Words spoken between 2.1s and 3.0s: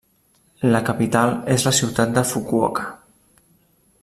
de Fukuoka.